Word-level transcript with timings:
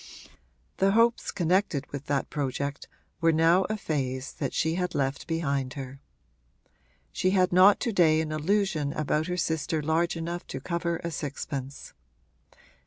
The 0.77 0.93
hopes 0.93 1.29
connected 1.29 1.85
with 1.91 2.07
that 2.07 2.31
project 2.31 2.87
were 3.19 3.31
now 3.31 3.65
a 3.65 3.77
phase 3.77 4.31
that 4.33 4.51
she 4.51 4.73
had 4.73 4.95
left 4.95 5.27
behind 5.27 5.73
her; 5.73 5.99
she 7.11 7.29
had 7.29 7.53
not 7.53 7.79
to 7.81 7.93
day 7.93 8.19
an 8.19 8.31
illusion 8.31 8.93
about 8.93 9.27
her 9.27 9.37
sister 9.37 9.79
large 9.79 10.17
enough 10.17 10.47
to 10.47 10.59
cover 10.59 10.99
a 11.03 11.11
sixpence. 11.11 11.93